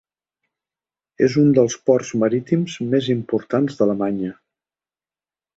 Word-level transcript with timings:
És 1.27 1.35
un 1.41 1.51
dels 1.57 1.75
ports 1.89 2.11
marítims 2.23 2.79
més 2.95 3.13
importants 3.17 3.79
d'Alemanya. 3.83 4.35